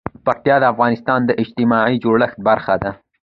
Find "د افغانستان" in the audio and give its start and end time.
0.61-1.19